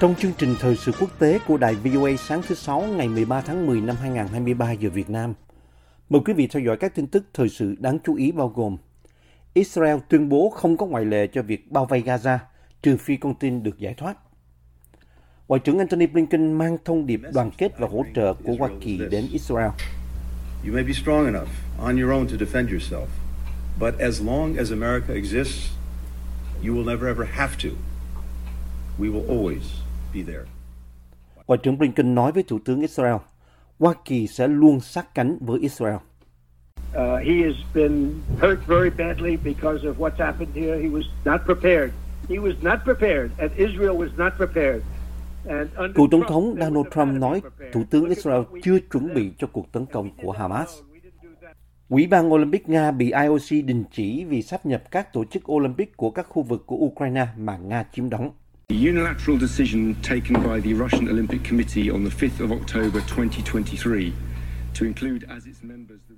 [0.00, 3.40] Trong chương trình thời sự quốc tế của đài VOA sáng thứ Sáu ngày 13
[3.40, 5.34] tháng 10 năm 2023 giờ Việt Nam,
[6.08, 8.76] mời quý vị theo dõi các tin tức thời sự đáng chú ý bao gồm
[9.54, 12.38] Israel tuyên bố không có ngoại lệ cho việc bao vây Gaza
[12.82, 14.18] trừ phi con tin được giải thoát.
[15.48, 18.98] Ngoại trưởng Antony Blinken mang thông điệp đoàn kết và hỗ trợ của Hoa Kỳ
[19.10, 19.70] đến Israel.
[20.66, 23.06] You may be strong enough on your own to defend yourself,
[23.80, 25.70] but as long as America exists,
[26.66, 27.68] you will never ever have to.
[29.00, 29.87] We will always.
[31.46, 33.16] Ngoại trưởng Blinken nói với Thủ tướng Israel,
[33.78, 35.96] Hoa Kỳ sẽ luôn sát cánh với Israel.
[36.94, 40.78] Uh, he has been hurt very badly because of what's happened here.
[40.82, 41.90] He was not prepared.
[42.28, 44.82] He was not prepared, and Israel was not prepared.
[45.46, 47.42] And under Cựu Tổng thống Donald Trump nói.
[47.72, 50.68] Thủ tướng Israel chưa chuẩn bị cho cuộc tấn công của Hamas.
[51.88, 55.96] Ủy ban Olympic Nga bị IOC đình chỉ vì sáp nhập các tổ chức Olympic
[55.96, 58.30] của các khu vực của Ukraine mà Nga chiếm đóng.
[58.68, 64.12] The unilateral decision taken by the Russian Olympic Committee on the 5th of October 2023
[64.74, 66.14] to include as its members the.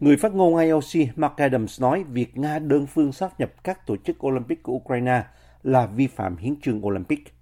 [0.00, 3.96] Người phát ngôn IOC Mark Adams nói việc Nga đơn phương sáp nhập các tổ
[3.96, 5.24] chức Olympic của Ukraine
[5.62, 7.34] là vi phạm hiến chương Olympic.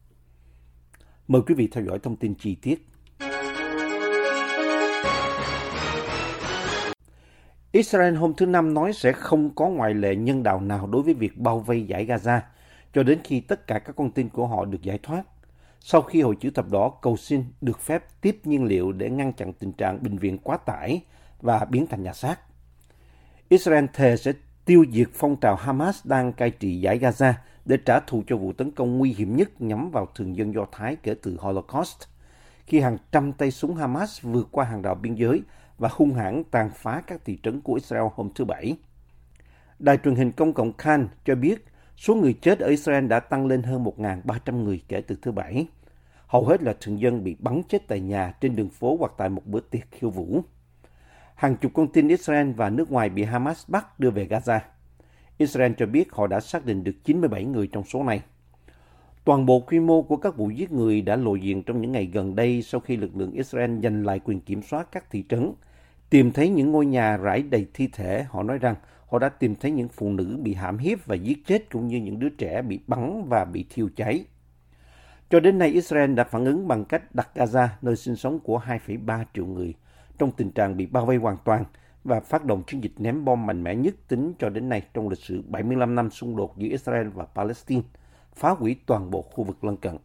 [1.29, 2.87] Mời quý vị theo dõi thông tin chi tiết.
[7.73, 11.15] Israel hôm thứ Năm nói sẽ không có ngoại lệ nhân đạo nào đối với
[11.15, 12.41] việc bao vây giải Gaza
[12.93, 15.23] cho đến khi tất cả các con tin của họ được giải thoát.
[15.81, 19.33] Sau khi Hội chữ thập đỏ cầu xin được phép tiếp nhiên liệu để ngăn
[19.33, 21.03] chặn tình trạng bệnh viện quá tải
[21.41, 22.41] và biến thành nhà xác.
[23.49, 24.33] Israel thề sẽ
[24.65, 27.33] tiêu diệt phong trào Hamas đang cai trị giải Gaza
[27.65, 30.67] để trả thù cho vụ tấn công nguy hiểm nhất nhắm vào thường dân Do
[30.73, 31.99] Thái kể từ Holocaust,
[32.67, 35.43] khi hàng trăm tay súng Hamas vượt qua hàng rào biên giới
[35.79, 38.77] và hung hãn tàn phá các thị trấn của Israel hôm thứ Bảy.
[39.79, 41.65] Đài truyền hình công cộng Khan cho biết
[41.99, 45.67] số người chết ở Israel đã tăng lên hơn 1.300 người kể từ thứ Bảy.
[46.27, 49.29] Hầu hết là thường dân bị bắn chết tại nhà, trên đường phố hoặc tại
[49.29, 50.41] một bữa tiệc khiêu vũ.
[51.35, 54.61] Hàng chục con tin Israel và nước ngoài bị Hamas bắt đưa về Gaza.
[55.39, 58.23] Israel cho biết họ đã xác định được 97 người trong số này.
[59.25, 62.07] Toàn bộ quy mô của các vụ giết người đã lộ diện trong những ngày
[62.07, 65.53] gần đây sau khi lực lượng Israel giành lại quyền kiểm soát các thị trấn.
[66.11, 68.75] Tìm thấy những ngôi nhà rải đầy thi thể, họ nói rằng
[69.09, 71.97] họ đã tìm thấy những phụ nữ bị hãm hiếp và giết chết cũng như
[71.97, 74.25] những đứa trẻ bị bắn và bị thiêu cháy.
[75.31, 78.61] Cho đến nay, Israel đã phản ứng bằng cách đặt Gaza, nơi sinh sống của
[78.67, 79.75] 2,3 triệu người,
[80.19, 81.65] trong tình trạng bị bao vây hoàn toàn
[82.05, 85.09] và phát động chiến dịch ném bom mạnh mẽ nhất tính cho đến nay trong
[85.09, 87.83] lịch sử 75 năm xung đột giữa Israel và Palestine,
[88.35, 89.97] phá hủy toàn bộ khu vực lân cận.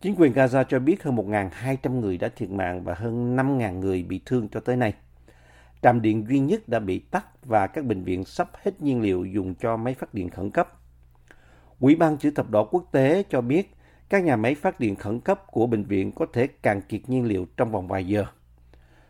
[0.00, 4.02] Chính quyền Gaza cho biết hơn 1.200 người đã thiệt mạng và hơn 5.000 người
[4.02, 4.94] bị thương cho tới nay.
[5.82, 9.24] Trạm điện duy nhất đã bị tắt và các bệnh viện sắp hết nhiên liệu
[9.24, 10.72] dùng cho máy phát điện khẩn cấp.
[11.80, 13.74] Quỹ ban chữ thập đỏ quốc tế cho biết
[14.08, 17.24] các nhà máy phát điện khẩn cấp của bệnh viện có thể cạn kiệt nhiên
[17.24, 18.24] liệu trong vòng vài giờ.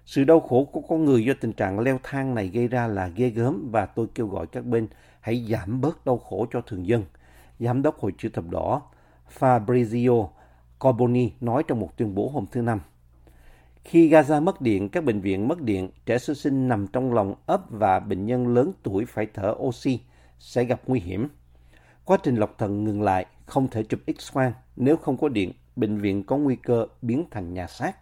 [0.04, 3.08] Sự đau khổ của con người do tình trạng leo thang này gây ra là
[3.08, 4.88] ghê gớm và tôi kêu gọi các bên
[5.20, 7.04] hãy giảm bớt đau khổ cho thường dân.
[7.58, 8.82] Giám đốc Hội chữ thập đỏ
[9.38, 10.28] Fabrizio
[10.78, 12.80] Corboni nói trong một tuyên bố hôm thứ Năm.
[13.88, 17.34] Khi Gaza mất điện, các bệnh viện mất điện, trẻ sơ sinh nằm trong lòng
[17.46, 20.00] ấp và bệnh nhân lớn tuổi phải thở oxy
[20.38, 21.28] sẽ gặp nguy hiểm.
[22.04, 24.52] Quá trình lọc thận ngừng lại, không thể chụp X-quang.
[24.76, 27.96] Nếu không có điện, bệnh viện có nguy cơ biến thành nhà xác.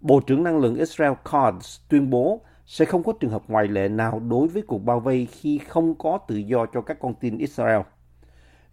[0.00, 3.88] Bộ trưởng Năng lượng Israel Cards tuyên bố sẽ không có trường hợp ngoại lệ
[3.88, 7.38] nào đối với cuộc bao vây khi không có tự do cho các con tin
[7.38, 7.80] Israel.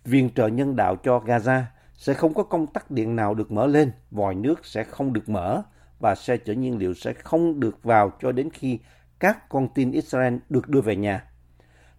[0.05, 1.61] Viện trợ nhân đạo cho Gaza
[1.93, 5.29] sẽ không có công tắc điện nào được mở lên, vòi nước sẽ không được
[5.29, 5.63] mở
[5.99, 8.79] và xe chở nhiên liệu sẽ không được vào cho đến khi
[9.19, 11.23] các con tin Israel được đưa về nhà.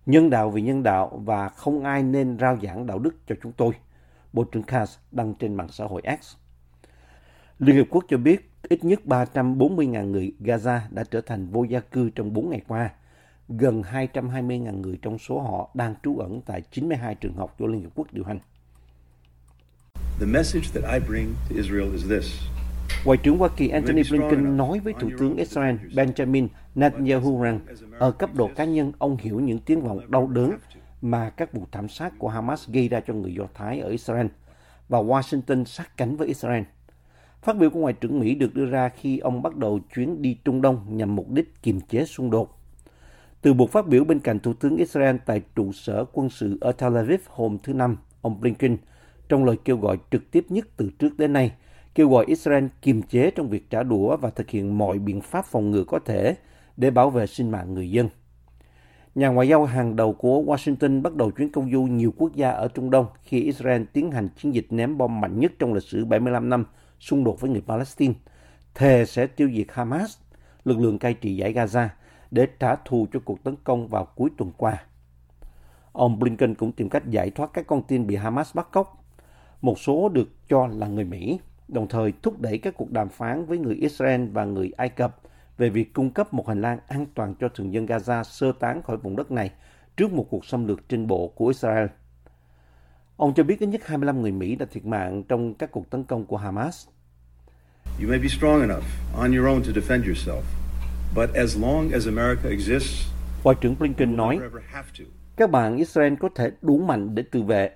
[0.06, 3.52] Nhân đạo vì nhân đạo và không ai nên rao giảng đạo đức cho chúng
[3.52, 3.72] tôi.
[4.32, 6.36] Bộ trưởng Katz đăng trên mạng xã hội X.
[7.58, 11.80] Liên Hiệp Quốc cho biết ít nhất 340.000 người Gaza đã trở thành vô gia
[11.80, 12.90] cư trong 4 ngày qua.
[13.48, 17.80] Gần 220.000 người trong số họ đang trú ẩn tại 92 trường học do Liên
[17.80, 18.38] Hiệp Quốc điều hành.
[20.20, 22.59] The message that I bring to Israel is this.
[23.04, 27.60] Ngoại trưởng Hoa Kỳ Antony Blinken nói với Thủ tướng Israel Benjamin Netanyahu rằng
[27.98, 30.52] ở cấp độ cá nhân ông hiểu những tiếng vọng đau đớn
[31.02, 34.26] mà các vụ thảm sát của Hamas gây ra cho người Do Thái ở Israel
[34.88, 36.62] và Washington sát cánh với Israel.
[37.42, 40.36] Phát biểu của Ngoại trưởng Mỹ được đưa ra khi ông bắt đầu chuyến đi
[40.44, 42.58] Trung Đông nhằm mục đích kiềm chế xung đột.
[43.42, 46.72] Từ buộc phát biểu bên cạnh Thủ tướng Israel tại trụ sở quân sự ở
[46.72, 48.76] Tel Aviv hôm thứ Năm, ông Blinken,
[49.28, 51.52] trong lời kêu gọi trực tiếp nhất từ trước đến nay,
[51.94, 55.44] kêu gọi Israel kiềm chế trong việc trả đũa và thực hiện mọi biện pháp
[55.44, 56.36] phòng ngừa có thể
[56.76, 58.08] để bảo vệ sinh mạng người dân.
[59.14, 62.50] Nhà ngoại giao hàng đầu của Washington bắt đầu chuyến công du nhiều quốc gia
[62.50, 65.82] ở Trung Đông khi Israel tiến hành chiến dịch ném bom mạnh nhất trong lịch
[65.82, 66.64] sử 75 năm
[67.00, 68.14] xung đột với người Palestine,
[68.74, 70.18] thề sẽ tiêu diệt Hamas,
[70.64, 71.88] lực lượng cai trị giải Gaza,
[72.30, 74.84] để trả thù cho cuộc tấn công vào cuối tuần qua.
[75.92, 79.04] Ông Blinken cũng tìm cách giải thoát các con tin bị Hamas bắt cóc.
[79.62, 81.40] Một số được cho là người Mỹ,
[81.72, 85.20] đồng thời thúc đẩy các cuộc đàm phán với người Israel và người Ai Cập
[85.58, 88.82] về việc cung cấp một hành lang an toàn cho thường dân Gaza sơ tán
[88.82, 89.50] khỏi vùng đất này
[89.96, 91.86] trước một cuộc xâm lược trên bộ của Israel.
[93.16, 96.04] Ông cho biết ít nhất 25 người Mỹ đã thiệt mạng trong các cuộc tấn
[96.04, 96.86] công của Hamas.
[98.02, 98.84] You may be strong enough
[99.16, 100.42] on your own to defend yourself,
[101.16, 103.10] but as long as America exists,
[103.44, 104.38] Ngoại trưởng Blinken nói,
[105.36, 107.70] các bạn Israel có thể đủ mạnh để tự vệ,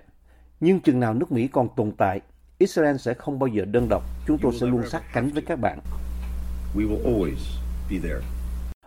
[0.59, 2.21] nhưng chừng nào nước Mỹ còn tồn tại,
[2.57, 4.03] Israel sẽ không bao giờ đơn độc.
[4.27, 5.79] Chúng tôi sẽ luôn sát cánh với các bạn.
[6.75, 7.59] We will always
[7.89, 8.21] be there.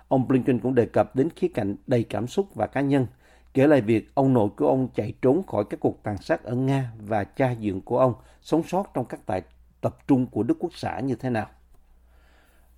[0.08, 3.06] Ông Blinken cũng đề cập đến khía cạnh đầy cảm xúc và cá nhân,
[3.54, 6.54] kể lại việc ông nội của ông chạy trốn khỏi các cuộc tàn sát ở
[6.54, 9.42] Nga và cha dượng của ông sống sót trong các tại
[9.80, 11.46] tập trung của Đức Quốc xã như thế nào.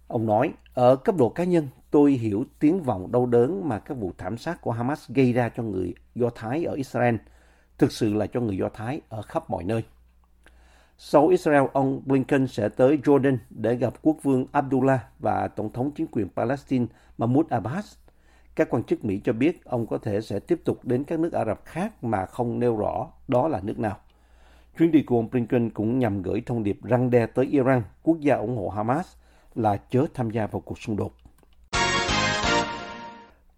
[0.09, 3.97] Ông nói, ở cấp độ cá nhân, tôi hiểu tiếng vọng đau đớn mà các
[3.97, 7.17] vụ thảm sát của Hamas gây ra cho người Do Thái ở Israel,
[7.79, 9.85] thực sự là cho người Do Thái ở khắp mọi nơi.
[11.03, 15.91] Sau Israel, ông Blinken sẽ tới Jordan để gặp quốc vương Abdullah và Tổng thống
[15.91, 16.87] chính quyền Palestine
[17.19, 17.97] Mahmoud Abbas.
[18.55, 21.33] Các quan chức Mỹ cho biết ông có thể sẽ tiếp tục đến các nước
[21.33, 23.97] Ả Rập khác mà không nêu rõ đó là nước nào.
[24.79, 28.21] Chuyến đi của ông Blinken cũng nhằm gửi thông điệp răng đe tới Iran, quốc
[28.21, 29.17] gia ủng hộ Hamas,
[29.55, 31.13] là chớ tham gia vào cuộc xung đột.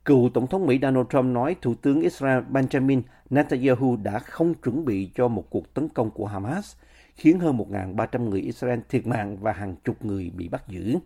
[0.05, 4.85] Cựu Tổng thống Mỹ Donald Trump nói Thủ tướng Israel Benjamin Netanyahu đã không chuẩn
[4.85, 6.77] bị cho một cuộc tấn công của Hamas,
[7.15, 10.99] khiến hơn 1.300 người Israel thiệt mạng và hàng chục người bị bắt giữ.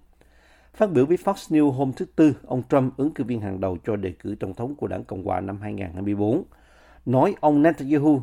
[0.75, 3.79] Phát biểu với Fox News hôm thứ Tư, ông Trump, ứng cử viên hàng đầu
[3.87, 6.45] cho đề cử Tổng thống của đảng Cộng hòa năm 2024,
[7.07, 8.23] nói ông Netanyahu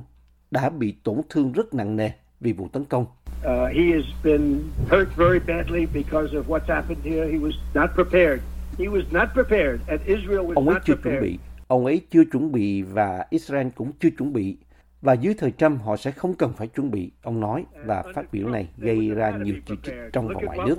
[0.51, 3.03] đã bị tổn thương rất nặng nề vì vụ tấn công.
[3.03, 4.59] Uh, he has been
[4.89, 7.25] hurt very badly because of what's happened here.
[7.31, 8.39] He was not prepared.
[8.79, 11.23] He was not prepared, and Israel was Ông ấy not chưa chuẩn prepared.
[11.23, 14.57] bị, ông ấy chưa chuẩn bị và Israel cũng chưa chuẩn bị.
[15.03, 18.31] Và dưới thời Trump họ sẽ không cần phải chuẩn bị, ông nói, và phát
[18.31, 20.77] biểu này gây ra nhiều chỉ trích trong và ngoài nước.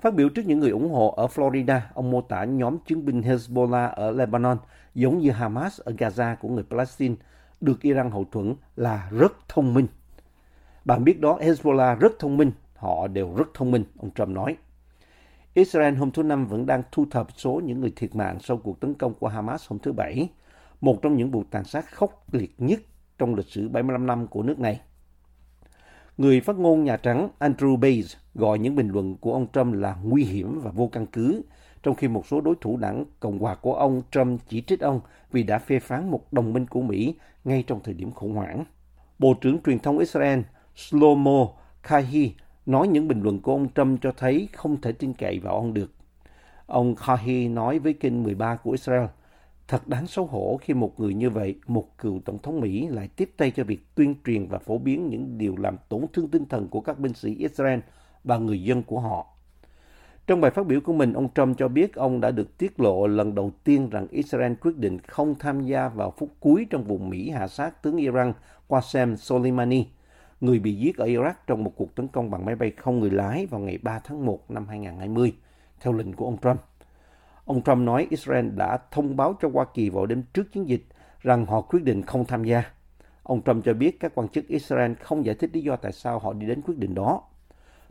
[0.00, 3.20] Phát biểu trước những người ủng hộ ở Florida, ông mô tả nhóm chiến binh
[3.20, 4.58] Hezbollah ở Lebanon
[4.94, 7.14] giống như Hamas ở Gaza của người Palestine
[7.60, 9.86] được Iran hậu thuẫn là rất thông minh.
[10.84, 14.56] Bạn biết đó, Hezbollah rất thông minh, họ đều rất thông minh, ông Trump nói.
[15.54, 18.80] Israel hôm thứ Năm vẫn đang thu thập số những người thiệt mạng sau cuộc
[18.80, 20.28] tấn công của Hamas hôm thứ Bảy,
[20.80, 22.80] một trong những vụ tàn sát khốc liệt nhất
[23.18, 24.80] trong lịch sử 75 năm của nước này.
[26.18, 29.96] Người phát ngôn Nhà Trắng Andrew Bates gọi những bình luận của ông Trump là
[30.02, 31.42] nguy hiểm và vô căn cứ,
[31.82, 35.00] trong khi một số đối thủ đảng Cộng hòa của ông Trump chỉ trích ông
[35.32, 37.14] vì đã phê phán một đồng minh của Mỹ
[37.44, 38.64] ngay trong thời điểm khủng hoảng.
[39.18, 40.40] Bộ trưởng truyền thông Israel
[40.76, 41.48] Shlomo
[41.82, 42.34] Kahi
[42.66, 45.74] nói những bình luận của ông Trump cho thấy không thể tin cậy vào ông
[45.74, 45.92] được.
[46.66, 49.06] Ông Kahi nói với kênh 13 của Israel,
[49.68, 53.08] Thật đáng xấu hổ khi một người như vậy, một cựu tổng thống Mỹ lại
[53.16, 56.46] tiếp tay cho việc tuyên truyền và phổ biến những điều làm tổn thương tinh
[56.46, 57.78] thần của các binh sĩ Israel
[58.24, 59.26] và người dân của họ.
[60.26, 63.06] Trong bài phát biểu của mình, ông Trump cho biết ông đã được tiết lộ
[63.06, 66.98] lần đầu tiên rằng Israel quyết định không tham gia vào phút cuối trong vụ
[66.98, 68.32] Mỹ hạ sát tướng Iran
[68.68, 69.86] Qasem Soleimani,
[70.44, 73.10] người bị giết ở Iraq trong một cuộc tấn công bằng máy bay không người
[73.10, 75.32] lái vào ngày 3 tháng 1 năm 2020,
[75.80, 76.60] theo lệnh của ông Trump.
[77.44, 80.84] Ông Trump nói Israel đã thông báo cho Hoa Kỳ vào đêm trước chiến dịch
[81.20, 82.62] rằng họ quyết định không tham gia.
[83.22, 86.18] Ông Trump cho biết các quan chức Israel không giải thích lý do tại sao
[86.18, 87.22] họ đi đến quyết định đó.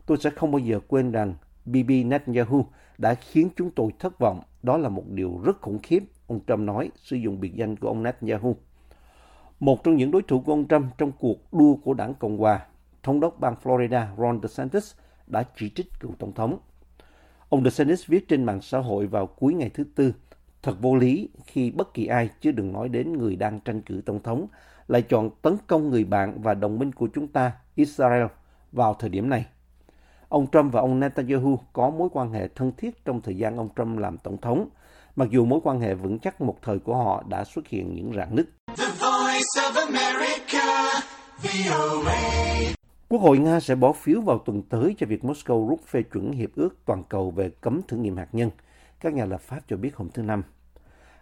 [0.06, 1.34] Tôi sẽ không bao giờ quên rằng
[1.64, 2.66] Bibi Netanyahu
[2.98, 4.40] đã khiến chúng tôi thất vọng.
[4.62, 7.88] Đó là một điều rất khủng khiếp, ông Trump nói, sử dụng biệt danh của
[7.88, 8.56] ông Netanyahu.
[9.64, 12.66] Một trong những đối thủ của ông Trump trong cuộc đua của đảng Cộng hòa,
[13.02, 14.94] thống đốc bang Florida Ron DeSantis
[15.26, 16.58] đã chỉ trích cựu tổng thống.
[17.48, 20.14] Ông DeSantis viết trên mạng xã hội vào cuối ngày thứ Tư,
[20.62, 24.02] thật vô lý khi bất kỳ ai, chứ đừng nói đến người đang tranh cử
[24.06, 24.46] tổng thống,
[24.88, 28.26] lại chọn tấn công người bạn và đồng minh của chúng ta, Israel,
[28.72, 29.46] vào thời điểm này.
[30.28, 33.68] Ông Trump và ông Netanyahu có mối quan hệ thân thiết trong thời gian ông
[33.76, 34.68] Trump làm tổng thống,
[35.16, 38.12] mặc dù mối quan hệ vững chắc một thời của họ đã xuất hiện những
[38.16, 38.46] rạn nứt.
[39.34, 40.62] Voice of America.
[43.08, 46.32] Quốc hội Nga sẽ bỏ phiếu vào tuần tới cho việc Moscow rút phê chuẩn
[46.32, 48.50] hiệp ước toàn cầu về cấm thử nghiệm hạt nhân,
[49.00, 50.42] các nhà lập pháp cho biết hôm thứ Năm.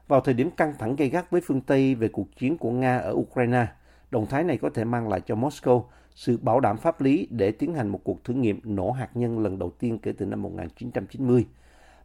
[0.08, 2.98] Vào thời điểm căng thẳng gay gắt với phương Tây về cuộc chiến của Nga
[2.98, 3.66] ở Ukraine,
[4.10, 7.52] động thái này có thể mang lại cho Moscow sự bảo đảm pháp lý để
[7.52, 10.42] tiến hành một cuộc thử nghiệm nổ hạt nhân lần đầu tiên kể từ năm
[10.42, 11.46] 1990,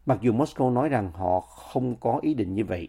[0.06, 2.88] mặc dù Moscow nói rằng họ không có ý định như vậy.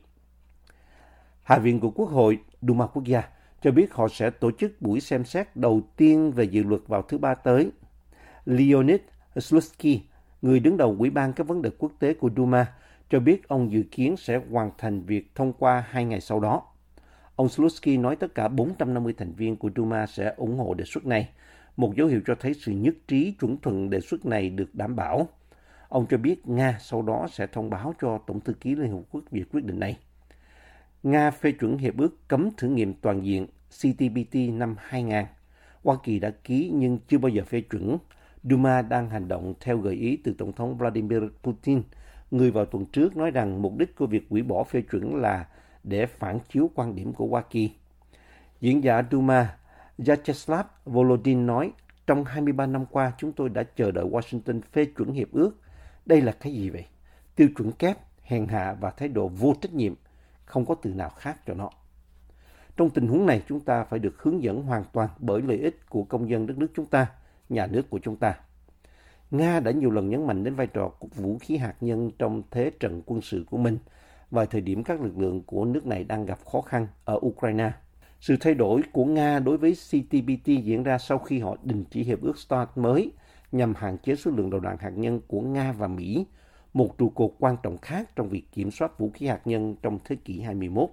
[1.43, 3.23] Hạ viện của Quốc hội Duma Quốc gia
[3.61, 7.01] cho biết họ sẽ tổ chức buổi xem xét đầu tiên về dự luật vào
[7.01, 7.71] thứ Ba tới.
[8.45, 8.99] Leonid
[9.35, 10.01] Slutsky,
[10.41, 12.73] người đứng đầu Ủy ban các vấn đề quốc tế của Duma,
[13.09, 16.63] cho biết ông dự kiến sẽ hoàn thành việc thông qua hai ngày sau đó.
[17.35, 21.05] Ông Slutsky nói tất cả 450 thành viên của Duma sẽ ủng hộ đề xuất
[21.05, 21.29] này,
[21.77, 24.95] một dấu hiệu cho thấy sự nhất trí chuẩn thuận đề xuất này được đảm
[24.95, 25.27] bảo.
[25.89, 29.01] Ông cho biết Nga sau đó sẽ thông báo cho Tổng thư ký Liên Hợp
[29.11, 29.97] Quốc về quyết định này.
[31.03, 35.25] Nga phê chuẩn hiệp ước cấm thử nghiệm toàn diện CTBT năm 2000.
[35.83, 37.97] Hoa Kỳ đã ký nhưng chưa bao giờ phê chuẩn.
[38.43, 41.81] Duma đang hành động theo gợi ý từ Tổng thống Vladimir Putin,
[42.31, 45.47] người vào tuần trước nói rằng mục đích của việc hủy bỏ phê chuẩn là
[45.83, 47.71] để phản chiếu quan điểm của Hoa Kỳ.
[48.61, 49.57] Diễn giả Duma
[49.97, 51.71] Vyacheslav Volodin nói,
[52.07, 55.51] trong 23 năm qua chúng tôi đã chờ đợi Washington phê chuẩn hiệp ước.
[56.05, 56.85] Đây là cái gì vậy?
[57.35, 59.93] Tiêu chuẩn kép, hèn hạ và thái độ vô trách nhiệm–
[60.49, 61.69] không có từ nào khác cho nó.
[62.77, 65.89] Trong tình huống này, chúng ta phải được hướng dẫn hoàn toàn bởi lợi ích
[65.89, 67.07] của công dân đất nước chúng ta,
[67.49, 68.35] nhà nước của chúng ta.
[69.31, 72.43] Nga đã nhiều lần nhấn mạnh đến vai trò của vũ khí hạt nhân trong
[72.51, 73.77] thế trận quân sự của mình
[74.31, 77.71] vào thời điểm các lực lượng của nước này đang gặp khó khăn ở Ukraine.
[78.19, 82.03] Sự thay đổi của Nga đối với CTBT diễn ra sau khi họ đình chỉ
[82.03, 83.11] hiệp ước START mới
[83.51, 86.25] nhằm hạn chế số lượng đầu đạn hạt nhân của Nga và Mỹ
[86.73, 89.99] một trụ cột quan trọng khác trong việc kiểm soát vũ khí hạt nhân trong
[90.05, 90.89] thế kỷ 21.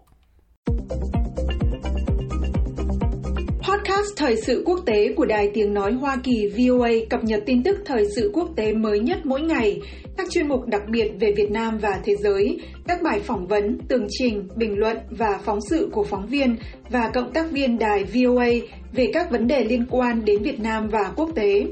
[3.68, 7.62] Podcast Thời sự quốc tế của Đài Tiếng Nói Hoa Kỳ VOA cập nhật tin
[7.62, 9.80] tức thời sự quốc tế mới nhất mỗi ngày,
[10.16, 13.78] các chuyên mục đặc biệt về Việt Nam và thế giới, các bài phỏng vấn,
[13.88, 16.56] tường trình, bình luận và phóng sự của phóng viên
[16.90, 18.48] và cộng tác viên đài VOA
[18.92, 21.66] về các vấn đề liên quan đến Việt Nam và quốc tế.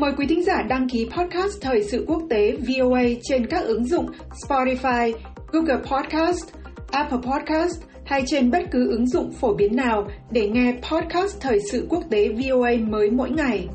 [0.00, 3.84] Mời quý thính giả đăng ký podcast Thời sự quốc tế VOA trên các ứng
[3.84, 4.06] dụng
[4.48, 5.12] Spotify,
[5.52, 6.54] Google Podcast,
[6.90, 11.58] Apple Podcast hay trên bất cứ ứng dụng phổ biến nào để nghe podcast Thời
[11.72, 13.68] sự quốc tế VOA mới mỗi ngày.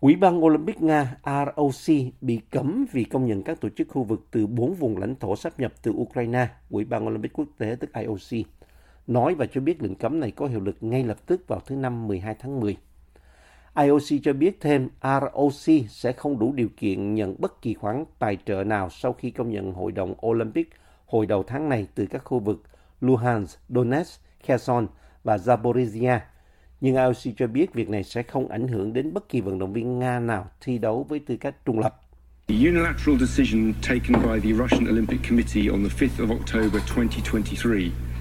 [0.00, 4.26] Ủy ban Olympic Nga ROC bị cấm vì công nhận các tổ chức khu vực
[4.30, 7.90] từ bốn vùng lãnh thổ sắp nhập từ Ukraine, Ủy ban Olympic quốc tế tức
[7.92, 8.46] IOC
[9.06, 11.76] nói và cho biết lệnh cấm này có hiệu lực ngay lập tức vào thứ
[11.76, 12.76] Năm 12 tháng 10.
[13.76, 18.38] IOC cho biết thêm ROC sẽ không đủ điều kiện nhận bất kỳ khoản tài
[18.46, 20.70] trợ nào sau khi công nhận Hội đồng Olympic
[21.06, 22.62] hồi đầu tháng này từ các khu vực
[23.00, 24.86] Luhansk, Donetsk, Kherson
[25.24, 26.18] và Zaporizhia.
[26.80, 29.72] Nhưng IOC cho biết việc này sẽ không ảnh hưởng đến bất kỳ vận động
[29.72, 32.00] viên Nga nào thi đấu với tư cách trung lập.
[32.48, 38.13] The unilateral decision taken by the Russian Olympic Committee on the 5th of October 2023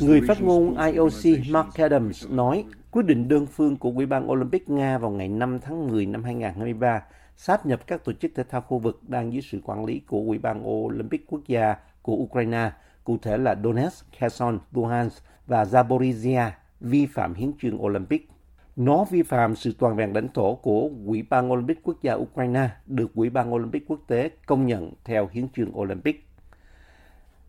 [0.00, 4.68] Người phát ngôn IOC Mark Adams nói quyết định đơn phương của Ủy ban Olympic
[4.68, 7.02] Nga vào ngày 5 tháng 10 năm 2023
[7.36, 10.18] sáp nhập các tổ chức thể thao khu vực đang dưới sự quản lý của
[10.18, 12.70] Ủy ban Olympic quốc gia của Ukraine,
[13.04, 18.28] cụ thể là Donetsk, Kherson, Luhansk và Zaporizhia, vi phạm hiến trương Olympic.
[18.76, 22.68] Nó vi phạm sự toàn vẹn lãnh thổ của Ủy ban Olympic quốc gia Ukraine
[22.86, 26.26] được Ủy ban Olympic quốc tế công nhận theo hiến trương Olympic.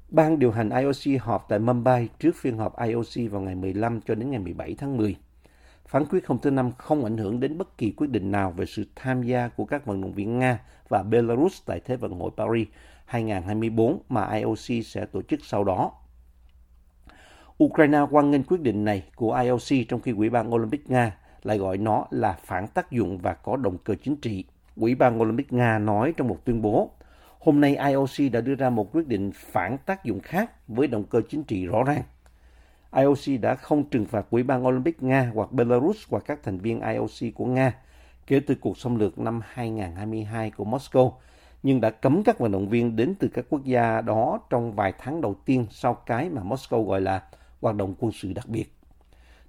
[0.09, 4.15] Ban điều hành IOC họp tại Mumbai trước phiên họp IOC vào ngày 15 cho
[4.15, 5.15] đến ngày 17 tháng 10.
[5.87, 8.65] Phán quyết hôm thứ Năm không ảnh hưởng đến bất kỳ quyết định nào về
[8.65, 10.59] sự tham gia của các vận động viên Nga
[10.89, 12.67] và Belarus tại Thế vận hội Paris
[13.05, 15.91] 2024 mà IOC sẽ tổ chức sau đó.
[17.63, 21.57] Ukraine quan nghênh quyết định này của IOC trong khi Ủy ban Olympic Nga lại
[21.57, 24.45] gọi nó là phản tác dụng và có động cơ chính trị.
[24.75, 26.91] Ủy ban Olympic Nga nói trong một tuyên bố,
[27.39, 31.03] Hôm nay IOC đã đưa ra một quyết định phản tác dụng khác với động
[31.03, 32.03] cơ chính trị rõ ràng.
[32.95, 36.81] IOC đã không trừng phạt Ủy ban Olympic Nga hoặc Belarus hoặc các thành viên
[36.81, 37.73] IOC của Nga
[38.27, 41.11] kể từ cuộc xâm lược năm 2022 của Moscow,
[41.63, 44.93] nhưng đã cấm các vận động viên đến từ các quốc gia đó trong vài
[44.99, 47.23] tháng đầu tiên sau cái mà Moscow gọi là
[47.61, 48.73] hoạt động quân sự đặc biệt.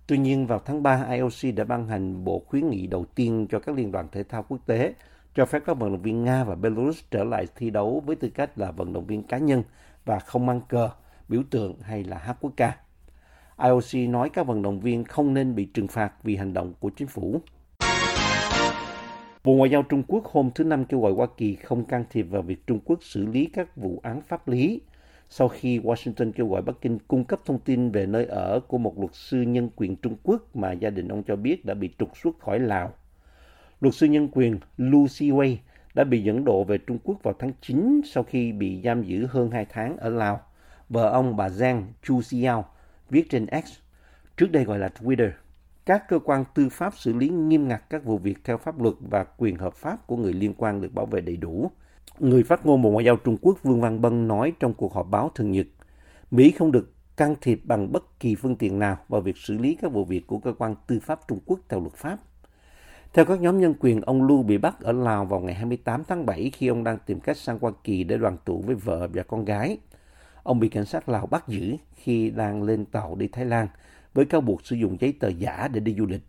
[0.07, 3.59] Tuy nhiên, vào tháng 3, IOC đã ban hành bộ khuyến nghị đầu tiên cho
[3.59, 4.95] các liên đoàn thể thao quốc tế
[5.39, 8.29] cho phép các vận động viên Nga và Belarus trở lại thi đấu với tư
[8.35, 9.63] cách là vận động viên cá nhân
[10.05, 10.91] và không mang cờ,
[11.29, 12.77] biểu tượng hay là hát quốc ca.
[13.63, 16.91] IOC nói các vận động viên không nên bị trừng phạt vì hành động của
[16.97, 17.41] chính phủ.
[19.45, 22.23] Bộ Ngoại giao Trung Quốc hôm thứ Năm kêu gọi Hoa Kỳ không can thiệp
[22.23, 24.81] vào việc Trung Quốc xử lý các vụ án pháp lý
[25.31, 28.79] sau khi Washington kêu gọi Bắc Kinh cung cấp thông tin về nơi ở của
[28.79, 31.91] một luật sư nhân quyền Trung Quốc mà gia đình ông cho biết đã bị
[31.99, 32.93] trục xuất khỏi Lào.
[33.81, 35.57] Luật sư nhân quyền Lucy Wei
[35.95, 39.27] đã bị dẫn độ về Trung Quốc vào tháng 9 sau khi bị giam giữ
[39.27, 40.41] hơn 2 tháng ở Lào.
[40.89, 42.65] Vợ ông bà Giang Chu Xiao
[43.11, 43.79] viết trên X,
[44.37, 45.31] trước đây gọi là Twitter.
[45.87, 48.95] Các cơ quan tư pháp xử lý nghiêm ngặt các vụ việc theo pháp luật
[49.01, 51.71] và quyền hợp pháp của người liên quan được bảo vệ đầy đủ.
[52.19, 55.11] Người phát ngôn Bộ Ngoại giao Trung Quốc Vương Văn Bân nói trong cuộc họp
[55.11, 55.67] báo thường nhật,
[56.31, 59.79] Mỹ không được can thiệp bằng bất kỳ phương tiện nào vào việc xử lý
[59.83, 62.19] các vụ việc của cơ quan tư pháp Trung Quốc theo luật pháp.
[63.13, 66.27] Theo các nhóm nhân quyền, ông Lu bị bắt ở Lào vào ngày 28 tháng
[66.27, 69.23] 7 khi ông đang tìm cách sang Hoa Kỳ để đoàn tụ với vợ và
[69.23, 69.79] con gái.
[70.43, 73.69] Ông bị cảnh sát Lào bắt giữ khi đang lên tàu đi Thái Lan
[74.15, 76.23] với cáo buộc sử dụng giấy tờ giả để đi du lịch.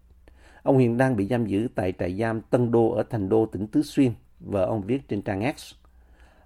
[0.63, 3.67] Ông hiện đang bị giam giữ tại trại giam Tân Đô ở thành đô tỉnh
[3.67, 5.73] Tứ Xuyên, vợ ông viết trên trang X.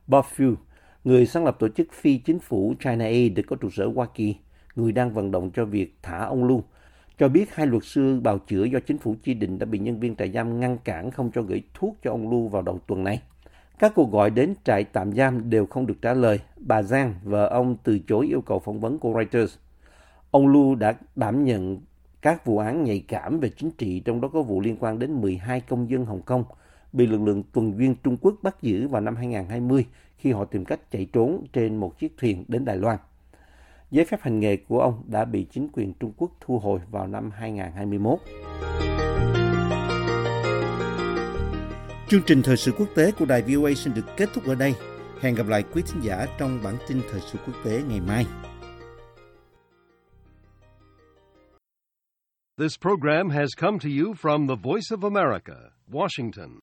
[0.08, 0.56] Bob Few,
[1.04, 4.08] người sáng lập tổ chức phi chính phủ China Aid được có trụ sở Hoa
[4.14, 4.36] Kỳ,
[4.76, 6.64] người đang vận động cho việc thả ông Lu,
[7.18, 10.00] cho biết hai luật sư bào chữa do chính phủ chỉ định đã bị nhân
[10.00, 13.04] viên trại giam ngăn cản không cho gửi thuốc cho ông Lu vào đầu tuần
[13.04, 13.22] này.
[13.80, 16.40] Các cuộc gọi đến trại tạm giam đều không được trả lời.
[16.58, 19.58] Bà Giang, vợ ông, từ chối yêu cầu phỏng vấn của Reuters.
[20.32, 21.82] Ông Lu đã đảm nhận
[22.22, 25.22] các vụ án nhạy cảm về chính trị, trong đó có vụ liên quan đến
[25.22, 26.44] 12 công dân Hồng Kông
[26.94, 29.86] bị lực lượng tuần duyên Trung Quốc bắt giữ vào năm 2020
[30.18, 32.98] khi họ tìm cách chạy trốn trên một chiếc thuyền đến Đài Loan.
[33.94, 37.08] Giấy phép hành nghề của ông đã bị chính quyền Trung Quốc thu hồi vào
[37.08, 38.20] năm 2021.
[42.08, 44.74] Chương trình thời sự quốc tế của đài VOA xin được kết thúc ở đây.
[45.22, 48.26] Hẹn gặp lại quý thính giả trong bản tin thời sự quốc tế ngày mai.
[52.58, 55.56] This program has come to you from the Voice of America,
[55.92, 56.50] Washington.